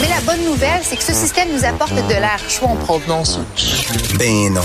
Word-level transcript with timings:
Mais 0.00 0.08
la 0.08 0.20
bonne 0.22 0.44
nouvelle, 0.44 0.80
c'est 0.82 0.96
que 0.96 1.02
ce 1.02 1.12
système 1.12 1.48
nous 1.52 1.64
apporte 1.64 1.94
de 1.94 2.14
l'air 2.14 2.40
chaud 2.48 2.66
en 2.66 2.76
provenance. 2.76 3.38
Ben 4.18 4.52
non. 4.52 4.62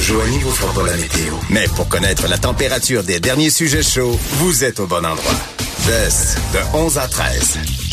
Joignez-vous 0.00 0.50
fera 0.50 0.72
pas 0.74 0.90
la 0.90 0.96
météo. 0.96 1.34
Mais 1.48 1.66
pour 1.68 1.88
connaître 1.88 2.26
la 2.28 2.38
température 2.38 3.02
des 3.02 3.20
derniers 3.20 3.50
sujets 3.50 3.82
chauds, 3.82 4.18
vous 4.38 4.64
êtes 4.64 4.80
au 4.80 4.86
bon 4.86 5.04
endroit. 5.06 5.34
Best 5.86 6.38
de 6.52 6.76
11 6.76 6.98
à 6.98 7.08
13. 7.08 7.83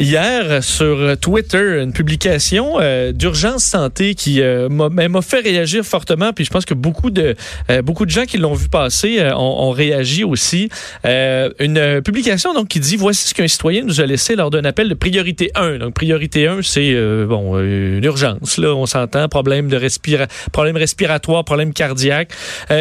Hier, 0.00 0.62
sur 0.64 1.16
Twitter, 1.20 1.80
une 1.80 1.92
publication 1.92 2.80
euh, 2.80 3.12
d'urgence 3.12 3.62
santé 3.62 4.16
qui 4.16 4.42
euh, 4.42 4.68
m'a 4.68 5.22
fait 5.22 5.38
réagir 5.38 5.84
fortement. 5.84 6.32
Puis 6.32 6.44
je 6.44 6.50
pense 6.50 6.64
que 6.64 6.74
beaucoup 6.74 7.12
de 7.12 7.36
euh, 7.70 7.80
beaucoup 7.80 8.04
de 8.04 8.10
gens 8.10 8.24
qui 8.24 8.38
l'ont 8.38 8.54
vu 8.54 8.68
passer 8.68 9.20
euh, 9.20 9.32
ont, 9.36 9.68
ont, 9.68 9.70
réagi 9.70 10.24
aussi. 10.24 10.68
Euh, 11.04 11.50
une 11.60 12.02
publication 12.02 12.54
donc 12.54 12.66
qui 12.66 12.80
dit 12.80 12.96
voici 12.96 13.28
ce 13.28 13.34
qu'un 13.34 13.46
citoyen 13.46 13.84
nous 13.84 14.00
a 14.00 14.06
laissé 14.06 14.34
lors 14.34 14.50
d'un 14.50 14.64
appel 14.64 14.88
de 14.88 14.94
priorité 14.94 15.52
1. 15.54 15.78
Donc 15.78 15.94
priorité 15.94 16.48
1, 16.48 16.62
c'est 16.62 16.92
bon 17.26 17.56
une 17.60 18.02
urgence. 18.02 18.58
Là, 18.58 18.74
on 18.74 18.86
s'entend 18.86 19.28
problème 19.28 19.68
de 19.68 19.76
respira 19.76 20.26
problème 20.50 20.76
respiratoire, 20.76 21.44
problème 21.44 21.72
cardiaque. 21.72 22.32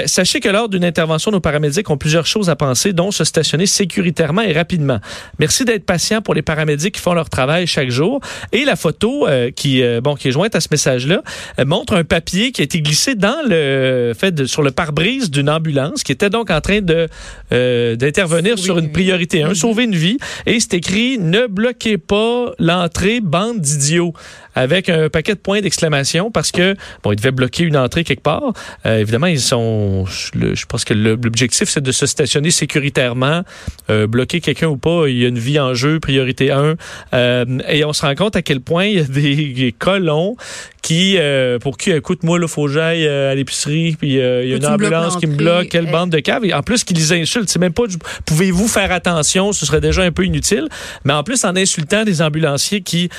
sachez 0.08 0.40
que 0.40 0.50
lors 0.50 0.68
d'une 0.68 0.86
intervention, 0.86 1.30
nos 1.30 1.40
paramédics 1.40 1.88
ont 1.92 1.98
plusieurs 1.98 2.26
choses 2.26 2.50
à 2.50 2.56
penser, 2.56 2.92
dont 2.92 3.12
se 3.12 3.24
stationner 3.24 3.68
sécuritairement 3.68 4.42
et 4.42 4.54
rapidement. 4.54 5.00
Merci 5.38 5.64
d'être 5.64 5.86
patient 5.86 6.22
pour 6.22 6.34
les 6.34 6.42
paramédics 6.42 6.98
font 7.04 7.14
leur 7.14 7.30
travail 7.30 7.68
chaque 7.68 7.90
jour. 7.90 8.22
Et 8.52 8.66
la 8.66 8.76
photo 8.76 9.28
euh, 9.28 9.52
qui, 9.52 9.84
euh, 9.84 10.02
bon, 10.02 10.16
qui 10.16 10.30
est 10.30 10.32
jointe 10.32 10.56
à 10.56 10.62
ce 10.62 10.70
message-là 10.72 11.22
euh, 11.60 11.66
montre 11.66 11.96
un 11.96 12.04
papier 12.04 12.52
qui 12.52 12.62
a 12.62 12.64
été 12.64 12.82
glissé 12.82 13.16
dans 13.16 13.44
le 13.48 14.14
fait 14.18 14.32
de, 14.32 14.46
sur 14.46 14.64
le 14.64 14.72
pare-brise 14.72 15.30
d'une 15.30 15.50
ambulance 15.50 16.04
qui 16.04 16.12
était 16.12 16.30
donc 16.30 16.50
en 16.50 16.62
train 16.62 16.82
de 16.82 17.08
d'intervenir 17.52 18.58
sur 18.58 18.80
une 18.80 18.92
priorité 18.92 19.44
1, 19.44 19.50
mm-hmm. 19.50 19.54
sauver 19.56 19.84
une 19.84 19.96
vie. 19.96 20.18
Et 20.48 20.60
c'est 20.60 20.74
écrit 20.74 21.18
ne 21.20 21.46
bloquez 21.46 21.98
pas 21.98 22.52
l'entrée, 22.58 23.20
bande 23.20 23.60
d'idiots 23.60 24.14
avec 24.56 24.90
un 24.90 25.10
paquet 25.10 25.34
de 25.34 25.40
points 25.40 25.62
d'exclamation 25.62 26.32
parce 26.32 26.52
que 26.52 26.76
bon, 27.04 27.12
ils 27.12 27.16
devaient 27.16 27.32
bloquer 27.32 27.64
une 27.64 27.78
entrée 27.78 28.04
quelque 28.04 28.24
part. 28.24 28.54
Euh, 28.86 29.00
évidemment, 29.00 29.28
ils 29.28 29.42
sont. 29.42 30.06
je 30.06 30.66
pense 30.66 30.86
que 30.86 30.94
l'objectif 30.94 31.70
c'est 31.70 31.82
de 31.82 31.92
se 31.92 32.06
stationner 32.06 32.52
sécuritairement, 32.52 33.44
euh, 33.90 34.08
bloquer 34.08 34.42
quelqu'un 34.42 34.68
ou 34.68 34.78
pas. 34.78 35.08
Il 35.08 35.18
y 35.18 35.26
a 35.26 35.28
une 35.28 35.40
vie 35.40 35.60
en 35.60 35.74
jeu, 35.74 36.00
priorité 36.00 36.52
1. 36.52 36.76
Euh, 37.14 37.46
et 37.68 37.86
on 37.86 37.94
se 37.94 38.06
rend 38.06 38.16
compte 38.16 38.36
à 38.36 38.42
quel 38.42 38.62
point 38.62 38.86
il 38.86 38.98
y 38.98 39.00
a 39.00 39.04
des 39.04 39.76
colons 39.80 40.36
qui, 40.84 41.16
euh, 41.18 41.60
pour 41.60 41.78
qui, 41.78 41.92
écoute, 41.92 42.24
moi, 42.24 42.38
il 42.40 42.48
faut 42.48 42.66
que 42.66 42.74
j'aille 42.74 43.08
euh, 43.08 43.32
à 43.32 43.36
l'épicerie, 43.36 43.96
puis 43.98 44.20
euh, 44.20 44.44
il 44.44 44.50
y 44.50 44.54
a 44.54 44.58
une 44.58 44.66
ambulance 44.66 45.16
qui 45.16 45.28
me 45.28 45.36
bloque, 45.36 45.70
quelle 45.70 45.90
bande 45.90 46.10
de 46.10 46.20
caves. 46.20 46.44
en 46.54 46.62
plus, 46.62 46.84
qu'ils 46.84 46.98
les 46.98 47.14
insultent, 47.14 47.50
c'est 47.50 47.58
même 47.58 47.74
pas, 47.74 47.84
pouvez-vous 48.26 48.68
faire 48.68 48.92
attention, 48.92 49.54
ce 49.54 49.66
serait 49.66 49.80
déjà 49.80 50.04
un 50.04 50.12
peu 50.12 50.26
inutile. 50.26 50.68
Mais 51.06 51.14
en 51.14 51.24
plus, 51.24 51.46
en 51.46 51.56
insultant 51.56 52.04
des 52.04 52.22
ambulanciers 52.22 52.82
qui 52.82 53.10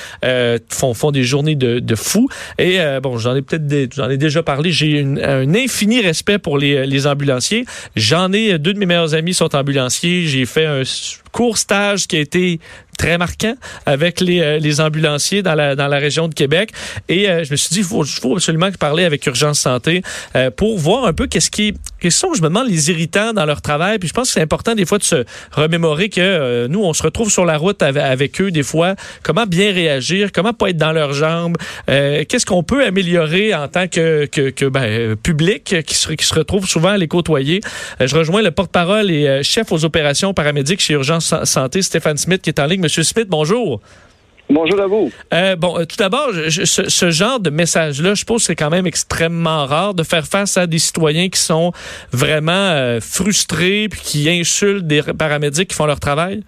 font, 0.69 0.93
font 0.93 1.11
des 1.11 1.23
journées 1.25 1.55
de, 1.55 1.79
de 1.79 1.95
fous. 1.95 2.27
Et 2.57 2.79
bon, 3.01 3.17
j'en 3.17 3.35
ai 3.35 3.41
peut-être, 3.41 3.95
j'en 3.95 4.09
ai 4.09 4.17
déjà 4.17 4.43
parlé, 4.43 4.71
j'ai 4.71 5.01
un 5.01 5.53
infini 5.53 6.01
respect 6.01 6.39
pour 6.39 6.57
les, 6.57 6.85
les 6.85 7.07
ambulanciers. 7.07 7.65
J'en 7.95 8.31
ai, 8.33 8.57
deux 8.57 8.73
de 8.73 8.79
mes 8.79 8.85
meilleurs 8.85 9.15
amis 9.15 9.33
sont 9.33 9.55
ambulanciers. 9.55 10.25
J'ai 10.25 10.45
fait 10.45 10.65
un 10.65 10.83
court 11.35 11.57
stage 11.57 12.07
qui 12.07 12.15
a 12.15 12.21
été 12.21 12.61
très 12.97 13.17
marquant 13.17 13.55
avec 13.85 14.21
les, 14.21 14.39
euh, 14.39 14.57
les 14.57 14.79
ambulanciers 14.79 15.43
dans 15.43 15.53
la, 15.53 15.75
dans 15.75 15.87
la 15.87 15.97
région 15.97 16.29
de 16.29 16.33
Québec. 16.33 16.71
Et 17.09 17.29
euh, 17.29 17.43
je 17.43 17.51
me 17.51 17.57
suis 17.57 17.73
dit, 17.73 17.79
il 17.79 17.83
faut, 17.83 18.05
faut, 18.05 18.35
absolument 18.35 18.71
parler 18.79 19.03
avec 19.03 19.25
Urgence 19.25 19.59
Santé 19.59 20.01
euh, 20.37 20.49
pour 20.49 20.77
voir 20.77 21.03
un 21.05 21.11
peu 21.11 21.27
qu'est-ce 21.27 21.51
qui, 21.51 21.73
quels 21.99 22.13
sont, 22.13 22.33
je 22.33 22.41
me 22.41 22.47
demande, 22.47 22.69
les 22.69 22.89
irritants 22.89 23.33
dans 23.33 23.45
leur 23.45 23.61
travail. 23.61 23.99
Puis 23.99 24.07
je 24.07 24.13
pense 24.13 24.29
que 24.29 24.33
c'est 24.35 24.41
important 24.41 24.75
des 24.75 24.85
fois 24.85 24.97
de 24.97 25.03
se 25.03 25.25
remémorer 25.51 26.07
que 26.07 26.67
nous, 26.67 26.83
on 26.83 26.93
se 26.93 27.03
retrouve 27.03 27.29
sur 27.29 27.43
la 27.43 27.57
route 27.57 27.81
avec, 27.81 28.39
eux 28.39 28.51
des 28.51 28.63
fois. 28.63 28.95
Comment 29.23 29.45
bien 29.45 29.73
réagir, 29.73 30.31
comment 30.31 30.53
pas 30.53 30.69
être 30.69 30.77
dans 30.77 30.93
leurs 30.93 31.13
jambes, 31.13 31.57
qu'est-ce 31.87 32.45
qu'on 32.45 32.63
peut 32.63 32.85
améliorer 32.85 33.53
en 33.53 33.67
tant 33.67 33.87
que, 33.87 34.25
que, 34.25 34.49
que 34.49 34.65
ben, 34.65 35.15
public 35.17 35.75
qui 35.85 35.95
se, 35.95 36.13
qui 36.13 36.25
se 36.25 36.33
retrouve 36.33 36.65
souvent 36.67 36.89
à 36.89 36.97
les 36.97 37.07
côtoyer? 37.07 37.59
je 37.99 38.15
rejoins 38.15 38.41
le 38.41 38.51
porte-parole 38.51 39.11
et 39.11 39.43
chef 39.43 39.71
aux 39.71 39.85
opérations 39.85 40.33
paramédiques 40.33 40.81
chez 40.81 40.93
Urgence 40.93 41.24
Santé, 41.25 41.81
Stéphane 41.81 42.17
Smith, 42.17 42.41
qui 42.41 42.49
est 42.49 42.59
en 42.59 42.65
ligne. 42.65 42.81
Monsieur 42.81 43.03
Smith, 43.03 43.27
bonjour. 43.27 43.81
Bonjour 44.49 44.79
à 44.79 44.85
vous. 44.85 45.09
Euh, 45.33 45.55
bon, 45.55 45.79
euh, 45.79 45.85
tout 45.85 45.95
d'abord, 45.97 46.29
ce, 46.31 47.09
genre 47.09 47.39
de 47.39 47.49
message-là, 47.49 48.13
je 48.13 48.23
pense 48.25 48.43
que 48.43 48.43
c'est 48.43 48.55
quand 48.55 48.69
même 48.69 48.85
extrêmement 48.85 49.65
rare 49.65 49.95
de 49.95 50.03
faire 50.03 50.25
face 50.25 50.55
à 50.55 50.67
des 50.67 50.77
citoyens 50.77 51.29
qui 51.29 51.39
sont 51.39 51.71
vraiment 52.11 52.51
euh, 52.51 52.99
frustrés 53.01 53.87
puis 53.89 54.01
qui 54.01 54.29
insultent 54.29 54.85
des 54.85 55.01
paramédics 55.17 55.69
qui 55.69 55.75
font 55.75 55.87
leur 55.87 55.99
travail? 55.99 56.43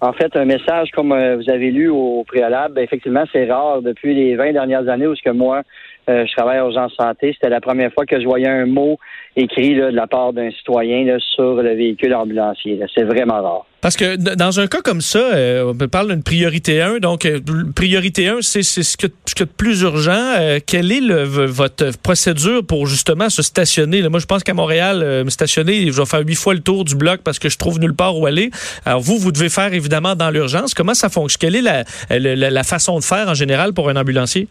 En 0.00 0.12
fait, 0.12 0.34
un 0.36 0.44
message 0.44 0.90
comme 0.92 1.08
vous 1.08 1.50
avez 1.50 1.70
lu 1.70 1.88
au 1.88 2.24
préalable, 2.26 2.74
ben, 2.74 2.84
effectivement, 2.84 3.24
c'est 3.32 3.50
rare 3.50 3.82
depuis 3.82 4.14
les 4.14 4.36
20 4.36 4.52
dernières 4.52 4.88
années 4.88 5.06
où 5.06 5.14
ce 5.14 5.22
que 5.22 5.30
moi, 5.30 5.62
je 6.08 6.32
travaille 6.36 6.58
à 6.58 6.62
Urgence 6.62 6.92
Santé. 6.94 7.32
C'était 7.34 7.50
la 7.50 7.60
première 7.60 7.92
fois 7.92 8.04
que 8.04 8.20
je 8.20 8.24
voyais 8.24 8.48
un 8.48 8.66
mot 8.66 8.98
écrit 9.36 9.76
de 9.76 9.84
la 9.84 10.08
part 10.08 10.32
d'un 10.32 10.50
citoyen 10.50 11.16
sur 11.20 11.54
le 11.54 11.74
véhicule 11.74 12.16
ambulancier. 12.16 12.80
C'est 12.92 13.04
vraiment 13.04 13.40
rare. 13.42 13.66
Parce 13.82 13.96
que 13.96 14.14
dans 14.14 14.60
un 14.60 14.68
cas 14.68 14.80
comme 14.80 15.00
ça, 15.00 15.18
euh, 15.18 15.74
on 15.78 15.88
parle 15.88 16.12
d'une 16.12 16.22
priorité 16.22 16.80
1. 16.80 17.00
Donc, 17.00 17.26
euh, 17.26 17.40
priorité 17.74 18.28
1, 18.28 18.38
c'est 18.40 18.62
ce 18.62 18.96
que, 18.96 19.08
ce 19.26 19.34
que 19.34 19.42
de 19.42 19.50
plus 19.50 19.80
urgent. 19.80 20.12
Euh, 20.38 20.60
quelle 20.64 20.92
est 20.92 21.00
le, 21.00 21.24
votre 21.24 21.90
procédure 21.98 22.64
pour 22.64 22.86
justement 22.86 23.28
se 23.28 23.42
stationner? 23.42 24.08
moi, 24.08 24.20
je 24.20 24.26
pense 24.26 24.44
qu'à 24.44 24.54
Montréal, 24.54 25.24
me 25.24 25.30
stationner, 25.30 25.90
je 25.90 26.00
vais 26.00 26.06
faire 26.06 26.20
huit 26.24 26.36
fois 26.36 26.54
le 26.54 26.60
tour 26.60 26.84
du 26.84 26.94
bloc 26.94 27.22
parce 27.24 27.40
que 27.40 27.48
je 27.48 27.58
trouve 27.58 27.80
nulle 27.80 27.94
part 27.94 28.16
où 28.16 28.24
aller. 28.24 28.52
Alors, 28.86 29.00
vous, 29.00 29.18
vous 29.18 29.32
devez 29.32 29.48
faire 29.48 29.74
évidemment 29.74 30.14
dans 30.14 30.30
l'urgence. 30.30 30.74
Comment 30.74 30.94
ça 30.94 31.08
fonctionne? 31.08 31.40
Quelle 31.40 31.56
est 31.56 31.62
la, 31.62 31.84
la, 32.10 32.50
la 32.50 32.62
façon 32.62 33.00
de 33.00 33.04
faire 33.04 33.28
en 33.28 33.34
général 33.34 33.72
pour 33.72 33.88
un 33.88 33.96
ambulancier? 33.96 34.46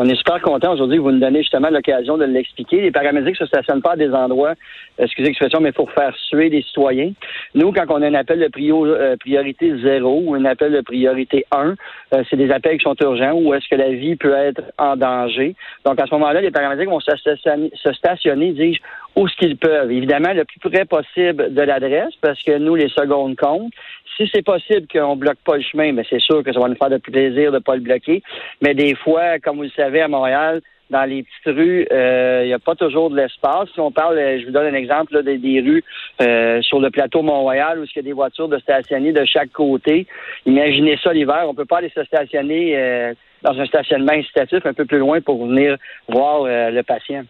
On 0.00 0.08
est 0.08 0.14
super 0.14 0.40
content 0.40 0.74
aujourd'hui 0.74 0.98
que 0.98 1.02
vous 1.02 1.10
nous 1.10 1.18
donnez 1.18 1.40
justement 1.40 1.70
l'occasion 1.70 2.16
de 2.16 2.24
l'expliquer. 2.24 2.80
Les 2.80 2.92
paramédics 2.92 3.34
se 3.34 3.46
stationnent 3.46 3.82
pas 3.82 3.94
à 3.94 3.96
des 3.96 4.12
endroits, 4.12 4.54
excusez 4.96 5.26
l'expression, 5.26 5.58
mais 5.60 5.72
pour 5.72 5.90
faire 5.90 6.14
suer 6.28 6.50
des 6.50 6.62
citoyens. 6.62 7.10
Nous, 7.56 7.72
quand 7.72 7.82
on 7.88 8.00
a 8.02 8.06
un 8.06 8.14
appel 8.14 8.38
de 8.38 8.48
euh, 8.48 9.16
priorité 9.16 9.76
zéro 9.82 10.22
ou 10.24 10.36
un 10.36 10.44
appel 10.44 10.72
de 10.72 10.82
priorité 10.82 11.46
1, 11.50 11.74
euh, 12.14 12.22
c'est 12.30 12.36
des 12.36 12.48
appels 12.52 12.78
qui 12.78 12.84
sont 12.84 12.94
urgents 13.00 13.32
ou 13.32 13.52
est-ce 13.54 13.68
que 13.68 13.74
la 13.74 13.90
vie 13.90 14.14
peut 14.14 14.34
être 14.34 14.62
en 14.78 14.94
danger. 14.94 15.56
Donc, 15.84 15.98
à 15.98 16.06
ce 16.06 16.14
moment-là, 16.14 16.42
les 16.42 16.52
paramédics 16.52 16.88
vont 16.88 17.00
se 17.00 17.16
stationner, 17.16 17.72
se 17.74 17.92
stationner 17.92 18.52
dis-je, 18.52 18.80
où 19.18 19.26
ce 19.26 19.36
qu'ils 19.36 19.56
peuvent. 19.56 19.90
Évidemment, 19.90 20.32
le 20.32 20.44
plus 20.44 20.60
près 20.60 20.84
possible 20.84 21.52
de 21.52 21.62
l'adresse, 21.62 22.14
parce 22.20 22.40
que 22.42 22.56
nous, 22.56 22.76
les 22.76 22.88
secondes 22.88 23.36
comptent. 23.36 23.72
Si 24.16 24.30
c'est 24.32 24.44
possible 24.44 24.86
qu'on 24.92 25.16
bloque 25.16 25.38
pas 25.44 25.56
le 25.56 25.62
chemin, 25.62 25.92
mais 25.92 26.04
c'est 26.08 26.20
sûr 26.20 26.42
que 26.44 26.52
ça 26.52 26.60
va 26.60 26.68
nous 26.68 26.76
faire 26.76 26.90
de 26.90 26.98
plaisir 26.98 27.50
de 27.50 27.58
pas 27.58 27.74
le 27.74 27.82
bloquer. 27.82 28.22
Mais 28.62 28.74
des 28.74 28.94
fois, 28.94 29.38
comme 29.40 29.56
vous 29.56 29.64
le 29.64 29.70
savez, 29.70 30.00
à 30.00 30.08
Montréal, 30.08 30.60
dans 30.90 31.04
les 31.04 31.24
petites 31.24 31.56
rues, 31.56 31.86
euh, 31.92 32.42
il 32.44 32.46
n'y 32.46 32.52
a 32.52 32.58
pas 32.58 32.74
toujours 32.74 33.10
de 33.10 33.16
l'espace. 33.16 33.68
Si 33.74 33.80
on 33.80 33.90
parle, 33.90 34.18
euh, 34.18 34.40
je 34.40 34.46
vous 34.46 34.52
donne 34.52 34.66
un 34.66 34.78
exemple 34.78 35.22
des, 35.22 35.60
rues 35.60 35.84
euh, 36.22 36.62
sur 36.62 36.80
le 36.80 36.90
plateau 36.90 37.22
Mont-Royal 37.22 37.78
où 37.80 37.84
il 37.84 37.90
y 37.94 37.98
a 37.98 38.02
des 38.02 38.12
voitures 38.12 38.48
de 38.48 38.58
stationner 38.58 39.12
de 39.12 39.24
chaque 39.24 39.50
côté. 39.50 40.06
Imaginez 40.46 40.96
ça 41.02 41.12
l'hiver, 41.12 41.44
on 41.46 41.54
peut 41.54 41.66
pas 41.66 41.78
aller 41.78 41.92
se 41.94 42.04
stationner 42.04 43.14
dans 43.42 43.58
un 43.58 43.66
stationnement 43.66 44.12
incitatif 44.12 44.64
un 44.64 44.72
peu 44.72 44.86
plus 44.86 44.98
loin 44.98 45.20
pour 45.20 45.44
venir 45.46 45.76
voir 46.08 46.44
le 46.44 46.82
patient. 46.82 47.24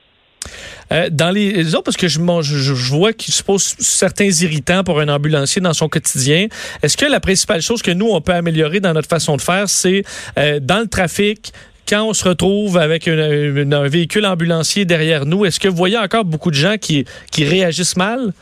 Euh, 0.92 1.08
dans 1.10 1.30
les, 1.30 1.74
autres, 1.74 1.84
parce 1.84 1.96
que 1.96 2.08
je, 2.08 2.20
je, 2.42 2.74
je 2.74 2.90
vois 2.94 3.12
qu'il 3.12 3.34
se 3.34 3.42
pose 3.42 3.74
certains 3.78 4.30
irritants 4.30 4.84
pour 4.84 5.00
un 5.00 5.08
ambulancier 5.08 5.60
dans 5.60 5.74
son 5.74 5.88
quotidien. 5.88 6.48
Est-ce 6.82 6.96
que 6.96 7.06
la 7.06 7.20
principale 7.20 7.62
chose 7.62 7.82
que 7.82 7.90
nous, 7.90 8.06
on 8.06 8.20
peut 8.20 8.32
améliorer 8.32 8.80
dans 8.80 8.92
notre 8.92 9.08
façon 9.08 9.36
de 9.36 9.42
faire, 9.42 9.68
c'est 9.68 10.02
euh, 10.38 10.60
dans 10.60 10.80
le 10.80 10.86
trafic, 10.86 11.52
quand 11.88 12.04
on 12.04 12.12
se 12.12 12.28
retrouve 12.28 12.76
avec 12.76 13.08
un 13.08 13.88
véhicule 13.88 14.26
ambulancier 14.26 14.84
derrière 14.84 15.24
nous, 15.24 15.46
est-ce 15.46 15.58
que 15.58 15.68
vous 15.68 15.76
voyez 15.76 15.96
encore 15.96 16.24
beaucoup 16.24 16.50
de 16.50 16.56
gens 16.56 16.76
qui, 16.76 17.06
qui 17.30 17.44
réagissent 17.44 17.96
mal? 17.96 18.32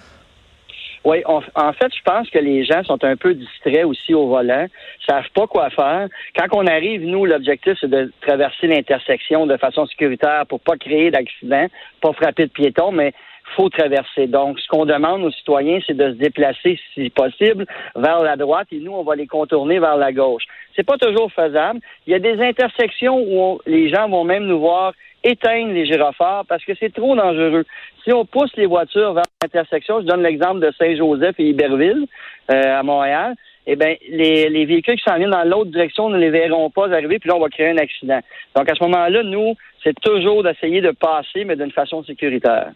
Oui, 1.07 1.23
en 1.25 1.41
fait, 1.41 1.95
je 1.97 2.03
pense 2.05 2.29
que 2.31 2.39
les 2.41 2.65
gens 2.65 2.83
sont 2.83 3.05
un 3.05 3.15
peu 3.15 3.33
distraits 3.33 3.85
aussi 3.85 4.13
au 4.13 4.27
volant, 4.27 4.67
savent 5.07 5.31
pas 5.37 5.47
quoi 5.47 5.71
faire. 5.71 6.09
Quand 6.37 6.49
on 6.51 6.67
arrive, 6.67 7.01
nous, 7.07 7.25
l'objectif, 7.25 7.75
c'est 7.81 7.89
de 7.89 8.13
traverser 8.23 8.67
l'intersection 8.67 9.47
de 9.47 9.57
façon 9.57 9.87
sécuritaire 9.87 10.47
pour 10.49 10.59
pas 10.59 10.77
créer 10.77 11.13
d'accident, 11.13 11.69
pas 12.01 12.13
frapper 12.13 12.47
de 12.47 12.51
piétons, 12.51 12.91
mais 12.91 13.13
faut 13.55 13.69
traverser. 13.69 14.27
Donc, 14.27 14.59
ce 14.59 14.67
qu'on 14.67 14.85
demande 14.85 15.23
aux 15.23 15.31
citoyens, 15.31 15.79
c'est 15.87 15.97
de 15.97 16.11
se 16.11 16.19
déplacer, 16.19 16.81
si 16.93 17.09
possible, 17.11 17.67
vers 17.95 18.23
la 18.23 18.35
droite 18.35 18.67
et 18.73 18.81
nous, 18.81 18.91
on 18.91 19.05
va 19.05 19.15
les 19.15 19.29
contourner 19.29 19.79
vers 19.79 19.97
la 19.97 20.13
gauche. 20.13 20.43
C'est 20.75 20.83
pas 20.83 20.99
toujours 20.99 21.31
faisable. 21.31 21.79
Il 22.09 22.11
y 22.11 22.17
a 22.17 22.19
des 22.19 22.43
intersections 22.43 23.17
où 23.21 23.61
les 23.65 23.91
gens 23.91 24.09
vont 24.09 24.25
même 24.25 24.47
nous 24.47 24.59
voir 24.59 24.93
éteindre 25.27 25.73
les 25.73 25.87
gyrophares 25.87 26.45
parce 26.47 26.65
que 26.65 26.73
c'est 26.79 26.93
trop 26.93 27.17
dangereux. 27.17 27.65
Si 28.05 28.13
on 28.13 28.25
pousse 28.25 28.51
les 28.57 28.67
voitures 28.67 29.13
vers 29.13 29.25
l'intersection, 29.43 30.01
je 30.01 30.07
donne 30.07 30.23
l'exemple 30.23 30.61
de 30.61 30.73
Saint-Joseph 30.79 31.35
et 31.39 31.49
Iberville 31.49 32.07
euh, 32.51 32.79
à 32.79 32.83
Montréal, 32.83 33.35
eh 33.67 33.75
bien, 33.75 33.97
les, 34.09 34.49
les 34.49 34.65
véhicules 34.65 34.95
qui 34.97 35.03
s'en 35.03 35.17
viennent 35.17 35.31
dans 35.31 35.43
l'autre 35.43 35.73
direction 35.73 36.09
ne 36.09 36.19
les 36.19 36.31
verront 36.31 36.71
pas 36.71 36.93
arriver, 36.93 37.19
puis 37.19 37.29
là, 37.29 37.37
on 37.37 37.41
va 37.41 37.49
créer 37.49 37.71
un 37.71 37.79
accident. 37.79 38.21
Donc, 38.55 38.71
à 38.71 38.75
ce 38.77 38.85
moment-là, 38.85 39.25
nous, 39.25 39.55
c'est 39.83 39.99
toujours 40.01 40.45
d'essayer 40.45 40.81
de 40.81 40.93
passer, 40.93 41.45
mais 41.45 41.57
d'une 41.57 41.73
façon 41.73 42.05
sécuritaire. 42.05 42.71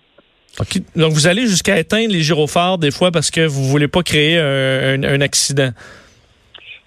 Donc, 0.97 1.13
vous 1.13 1.29
allez 1.29 1.43
jusqu'à 1.43 1.79
éteindre 1.79 2.13
les 2.13 2.23
gyrophares 2.23 2.79
des 2.79 2.91
fois 2.91 3.13
parce 3.13 3.31
que 3.31 3.47
vous 3.47 3.63
voulez 3.65 3.87
pas 3.87 4.03
créer 4.03 4.37
un 4.39 5.21
accident. 5.21 5.71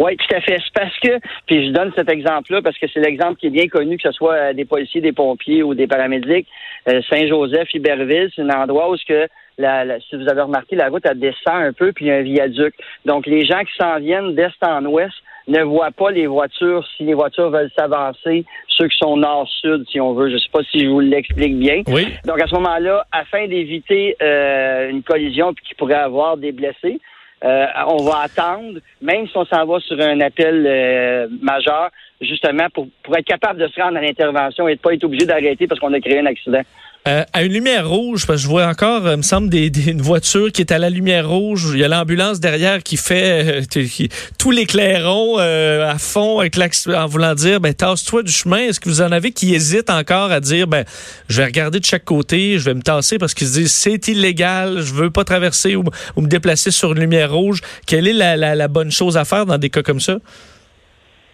Oui, 0.03 0.17
tout 0.17 0.35
à 0.35 0.41
fait. 0.41 0.57
C'est 0.61 0.73
parce 0.73 0.99
que, 0.99 1.19
puis 1.47 1.67
je 1.67 1.71
donne 1.71 1.93
cet 1.95 2.11
exemple-là 2.11 2.61
parce 2.61 2.77
que 2.77 2.87
c'est 2.93 2.99
l'exemple 2.99 3.35
qui 3.35 3.47
est 3.47 3.51
bien 3.51 3.67
connu, 3.69 3.95
que 3.95 4.03
ce 4.03 4.11
soit 4.11 4.33
euh, 4.33 4.53
des 4.53 4.65
policiers, 4.65 4.99
des 4.99 5.13
pompiers 5.13 5.63
ou 5.63 5.75
des 5.75 5.87
paramédics. 5.87 6.47
Euh, 6.89 7.01
Saint-Joseph, 7.09 7.73
Iberville, 7.73 8.29
c'est 8.35 8.41
un 8.41 8.49
endroit 8.49 8.89
où 8.89 8.97
ce 8.97 9.05
que 9.05 9.27
la, 9.57 9.99
si 10.01 10.17
vous 10.17 10.27
avez 10.27 10.41
remarqué, 10.41 10.75
la 10.75 10.89
route 10.89 11.05
elle 11.05 11.19
descend 11.19 11.55
un 11.55 11.71
peu, 11.71 11.93
puis 11.93 12.05
il 12.05 12.07
y 12.09 12.11
a 12.11 12.15
un 12.15 12.21
viaduc. 12.21 12.73
Donc 13.05 13.25
les 13.27 13.45
gens 13.45 13.61
qui 13.61 13.73
s'en 13.79 13.97
viennent 13.99 14.35
d'est 14.35 14.51
en 14.61 14.83
ouest 14.85 15.13
ne 15.47 15.61
voient 15.61 15.91
pas 15.91 16.11
les 16.11 16.27
voitures 16.27 16.85
si 16.97 17.03
les 17.03 17.13
voitures 17.13 17.49
veulent 17.49 17.71
s'avancer, 17.77 18.45
ceux 18.67 18.87
qui 18.87 18.97
sont 18.97 19.15
nord-sud, 19.15 19.85
si 19.89 20.01
on 20.01 20.13
veut. 20.13 20.29
Je 20.29 20.33
ne 20.33 20.39
sais 20.39 20.49
pas 20.51 20.63
si 20.69 20.79
je 20.79 20.89
vous 20.89 20.99
l'explique 20.99 21.57
bien. 21.57 21.83
Oui. 21.87 22.07
Donc 22.25 22.41
à 22.41 22.47
ce 22.47 22.55
moment-là, 22.55 23.05
afin 23.11 23.47
d'éviter 23.47 24.17
euh, 24.21 24.89
une 24.89 25.03
collision 25.03 25.53
puis 25.53 25.63
qu'il 25.65 25.77
pourrait 25.77 25.95
avoir 25.95 26.35
des 26.35 26.51
blessés, 26.51 26.99
euh, 27.43 27.65
on 27.87 28.03
va 28.03 28.21
attendre, 28.21 28.79
même 29.01 29.27
si 29.27 29.37
on 29.37 29.45
s'en 29.45 29.65
va 29.65 29.79
sur 29.79 29.99
un 29.99 30.19
appel 30.21 30.65
euh, 30.65 31.27
majeur, 31.41 31.89
justement 32.21 32.69
pour, 32.73 32.87
pour 33.03 33.17
être 33.17 33.25
capable 33.25 33.59
de 33.59 33.67
se 33.67 33.81
rendre 33.81 33.97
à 33.97 34.01
l'intervention 34.01 34.67
et 34.67 34.75
de 34.75 34.79
pas 34.79 34.93
être 34.93 35.03
obligé 35.03 35.25
d'arrêter 35.25 35.67
parce 35.67 35.79
qu'on 35.79 35.93
a 35.93 35.99
créé 35.99 36.19
un 36.19 36.25
accident. 36.25 36.61
Euh, 37.05 37.25
à 37.33 37.43
une 37.43 37.51
lumière 37.51 37.89
rouge, 37.89 38.25
parce 38.25 38.39
que 38.39 38.43
je 38.43 38.47
vois 38.47 38.65
encore, 38.65 39.05
euh, 39.05 39.17
me 39.17 39.23
semble, 39.23 39.49
des, 39.49 39.69
une 39.89 40.01
voiture 40.01 40.53
qui 40.53 40.61
est 40.61 40.71
à 40.71 40.77
la 40.77 40.89
lumière 40.89 41.27
rouge. 41.27 41.71
Il 41.73 41.79
y 41.79 41.83
a 41.83 41.89
l'ambulance 41.89 42.39
derrière 42.39 42.81
qui 42.81 42.95
fait 42.95 43.65
euh, 43.65 43.85
qui, 43.87 44.07
tous 44.37 44.51
clairons 44.65 45.37
à 45.37 45.97
fond 45.97 46.39
avec 46.39 46.57
en 46.87 47.07
voulant 47.07 47.35
dire, 47.35 47.59
ben 47.59 47.73
tasse-toi 47.73 48.23
du 48.23 48.31
chemin. 48.31 48.59
Est-ce 48.59 48.79
que 48.79 48.87
vous 48.87 49.01
en 49.01 49.11
avez 49.11 49.33
qui 49.33 49.53
hésitent 49.53 49.89
encore 49.89 50.31
à 50.31 50.39
dire, 50.39 50.67
ben 50.67 50.85
je 51.27 51.41
vais 51.41 51.45
regarder 51.45 51.81
de 51.81 51.85
chaque 51.85 52.05
côté, 52.05 52.57
je 52.57 52.63
vais 52.63 52.73
me 52.73 52.81
tasser 52.81 53.17
parce 53.17 53.33
qu'ils 53.33 53.47
se 53.47 53.53
disent 53.59 53.73
c'est 53.73 54.07
illégal, 54.07 54.81
je 54.81 54.93
veux 54.93 55.11
pas 55.11 55.25
traverser 55.25 55.75
ou, 55.75 55.83
me 56.15 56.27
déplacer 56.27 56.71
sur 56.71 56.93
une 56.93 56.99
lumière 56.99 57.33
rouge. 57.33 57.59
Quelle 57.85 58.07
est 58.07 58.13
la, 58.13 58.37
la, 58.37 58.55
la 58.55 58.67
bonne 58.69 58.91
chose 58.91 59.17
à 59.17 59.25
faire 59.25 59.45
dans 59.45 59.57
des 59.57 59.69
cas 59.69 59.83
comme 59.83 59.99
ça? 59.99 60.19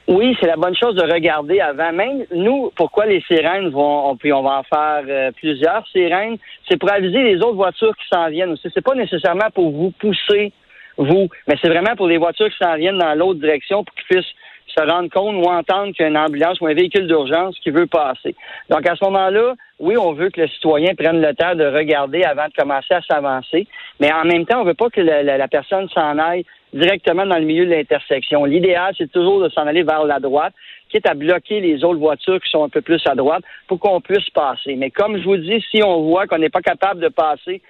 Oui, 0.09 0.35
c'est 0.39 0.47
la 0.47 0.55
bonne 0.55 0.75
chose 0.75 0.95
de 0.95 1.03
regarder 1.03 1.59
avant. 1.59 1.93
Même 1.93 2.25
nous, 2.33 2.71
pourquoi 2.75 3.05
les 3.05 3.21
sirènes 3.21 3.69
vont, 3.69 4.15
puis 4.15 4.33
on 4.33 4.41
va 4.41 4.57
en 4.57 4.63
faire 4.63 5.03
euh, 5.07 5.31
plusieurs 5.33 5.87
sirènes, 5.89 6.37
c'est 6.67 6.77
pour 6.77 6.91
aviser 6.91 7.21
les 7.21 7.37
autres 7.37 7.57
voitures 7.57 7.95
qui 7.95 8.07
s'en 8.11 8.27
viennent 8.27 8.53
aussi. 8.53 8.69
C'est 8.73 8.83
pas 8.83 8.95
nécessairement 8.95 9.51
pour 9.53 9.69
vous 9.69 9.91
pousser, 9.91 10.51
vous, 10.97 11.29
mais 11.47 11.57
c'est 11.61 11.69
vraiment 11.69 11.95
pour 11.95 12.07
les 12.07 12.17
voitures 12.17 12.49
qui 12.49 12.57
s'en 12.57 12.75
viennent 12.75 12.97
dans 12.97 13.13
l'autre 13.13 13.39
direction 13.39 13.83
pour 13.83 13.93
qu'ils 13.93 14.17
puissent 14.17 14.33
se 14.75 14.81
rendre 14.83 15.11
compte 15.11 15.35
ou 15.35 15.47
entendre 15.47 15.93
qu'une 15.93 16.17
ambulance 16.17 16.59
ou 16.59 16.65
un 16.65 16.73
véhicule 16.73 17.05
d'urgence 17.05 17.55
qui 17.59 17.69
veut 17.69 17.87
passer. 17.87 18.33
Donc 18.71 18.87
à 18.87 18.95
ce 18.95 19.05
moment-là, 19.05 19.53
oui, 19.79 19.95
on 19.95 20.13
veut 20.13 20.31
que 20.31 20.41
le 20.41 20.47
citoyen 20.47 20.95
prenne 20.95 21.21
le 21.21 21.35
temps 21.35 21.53
de 21.53 21.65
regarder 21.65 22.23
avant 22.23 22.47
de 22.47 22.53
commencer 22.57 22.95
à 22.95 23.01
s'avancer, 23.03 23.67
mais 23.99 24.11
en 24.11 24.25
même 24.25 24.47
temps, 24.47 24.61
on 24.61 24.65
veut 24.65 24.73
pas 24.73 24.89
que 24.89 25.01
la 25.01 25.47
personne 25.47 25.87
s'en 25.89 26.17
aille 26.17 26.45
directement 26.73 27.25
dans 27.25 27.37
le 27.37 27.45
milieu 27.45 27.65
de 27.65 27.71
l'intersection. 27.71 28.45
L'idéal, 28.45 28.93
c'est 28.97 29.11
toujours 29.11 29.41
de 29.41 29.49
s'en 29.49 29.65
aller 29.67 29.83
vers 29.83 30.03
la 30.03 30.19
droite, 30.19 30.53
quitte 30.89 31.07
à 31.07 31.13
bloquer 31.13 31.59
les 31.59 31.83
autres 31.83 31.99
voitures 31.99 32.39
qui 32.41 32.49
sont 32.49 32.63
un 32.63 32.69
peu 32.69 32.81
plus 32.81 33.01
à 33.05 33.15
droite 33.15 33.43
pour 33.67 33.79
qu'on 33.79 34.01
puisse 34.01 34.29
passer. 34.31 34.75
Mais 34.75 34.91
comme 34.91 35.17
je 35.17 35.23
vous 35.23 35.37
dis, 35.37 35.63
si 35.71 35.81
on 35.83 36.03
voit 36.03 36.27
qu'on 36.27 36.37
n'est 36.37 36.49
pas 36.49 36.61
capable 36.61 36.99
de 36.99 37.09
passer 37.09 37.61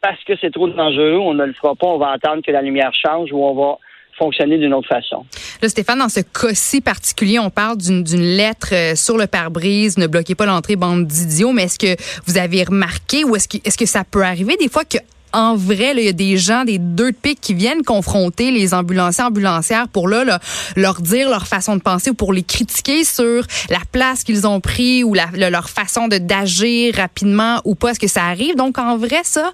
parce 0.00 0.22
que 0.24 0.34
c'est 0.40 0.52
trop 0.52 0.68
dangereux, 0.68 1.18
on 1.18 1.34
ne 1.34 1.44
le 1.44 1.52
fera 1.52 1.74
pas, 1.74 1.86
on 1.86 1.98
va 1.98 2.10
attendre 2.10 2.42
que 2.44 2.52
la 2.52 2.62
lumière 2.62 2.92
change 2.94 3.32
ou 3.32 3.42
on 3.44 3.54
va 3.54 3.78
fonctionner 4.16 4.58
d'une 4.58 4.74
autre 4.74 4.88
façon. 4.88 5.24
Là, 5.62 5.68
Stéphane, 5.68 6.00
dans 6.00 6.08
ce 6.08 6.20
cas-ci 6.20 6.80
particulier, 6.80 7.38
on 7.38 7.50
parle 7.50 7.78
d'une 7.78 8.02
lettre 8.02 8.68
euh, 8.72 8.96
sur 8.96 9.16
le 9.16 9.26
pare-brise, 9.26 9.96
ne 9.96 10.08
bloquez 10.08 10.34
pas 10.34 10.44
l'entrée, 10.44 10.76
bande 10.76 11.06
d'idiots, 11.06 11.52
mais 11.52 11.64
est-ce 11.64 11.78
que 11.78 12.00
vous 12.26 12.36
avez 12.36 12.64
remarqué 12.64 13.24
ou 13.24 13.36
est-ce 13.36 13.48
que, 13.48 13.58
est-ce 13.64 13.78
que 13.78 13.86
ça 13.86 14.02
peut 14.04 14.22
arriver 14.22 14.56
des 14.56 14.68
fois 14.68 14.84
que 14.84 14.98
en 15.32 15.56
vrai, 15.56 15.92
il 15.96 16.04
y 16.04 16.08
a 16.08 16.12
des 16.12 16.36
gens, 16.36 16.64
des 16.64 16.78
deux 16.78 17.12
de 17.12 17.40
qui 17.40 17.54
viennent 17.54 17.82
confronter 17.82 18.50
les 18.50 18.74
ambulanciers, 18.74 19.24
ambulancières 19.24 19.88
pour 19.88 20.08
là, 20.08 20.40
leur 20.76 21.00
dire 21.00 21.28
leur 21.28 21.46
façon 21.46 21.76
de 21.76 21.80
penser 21.80 22.10
ou 22.10 22.14
pour 22.14 22.32
les 22.32 22.42
critiquer 22.42 23.04
sur 23.04 23.44
la 23.70 23.80
place 23.92 24.24
qu'ils 24.24 24.46
ont 24.46 24.60
pris 24.60 25.04
ou 25.04 25.14
leur 25.14 25.68
façon 25.68 26.08
d'agir 26.08 26.94
rapidement 26.96 27.60
ou 27.64 27.74
pas. 27.74 27.90
Est-ce 27.90 28.00
que 28.00 28.08
ça 28.08 28.24
arrive? 28.24 28.56
Donc, 28.56 28.78
en 28.78 28.96
vrai, 28.96 29.20
ça, 29.24 29.52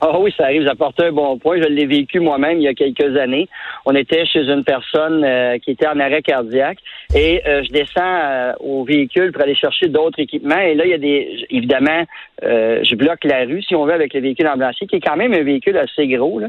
ah 0.00 0.18
oui, 0.20 0.32
ça 0.36 0.44
arrive, 0.44 0.62
j'apporte 0.62 1.00
un 1.00 1.10
bon 1.10 1.38
point. 1.38 1.56
Je 1.60 1.68
l'ai 1.68 1.86
vécu 1.86 2.20
moi-même 2.20 2.58
il 2.58 2.64
y 2.64 2.68
a 2.68 2.74
quelques 2.74 3.16
années. 3.16 3.48
On 3.84 3.94
était 3.96 4.26
chez 4.26 4.48
une 4.48 4.62
personne 4.62 5.24
euh, 5.24 5.58
qui 5.58 5.72
était 5.72 5.88
en 5.88 5.98
arrêt 5.98 6.22
cardiaque 6.22 6.78
et 7.14 7.42
euh, 7.46 7.64
je 7.64 7.70
descends 7.70 8.00
euh, 8.04 8.52
au 8.60 8.84
véhicule 8.84 9.32
pour 9.32 9.42
aller 9.42 9.56
chercher 9.56 9.88
d'autres 9.88 10.20
équipements. 10.20 10.60
Et 10.60 10.74
là, 10.74 10.84
il 10.84 10.90
y 10.90 10.94
a 10.94 10.98
des 10.98 11.46
évidemment, 11.50 12.04
je 12.42 12.94
bloque 12.94 13.24
la 13.24 13.44
rue, 13.44 13.62
si 13.62 13.74
on 13.74 13.84
veut, 13.84 13.92
avec 13.92 14.14
le 14.14 14.20
véhicule 14.20 14.46
ambulancier, 14.46 14.86
qui 14.86 14.96
est 14.96 15.00
quand 15.00 15.16
même 15.16 15.32
un 15.32 15.42
véhicule 15.42 15.76
assez 15.76 16.06
gros. 16.06 16.40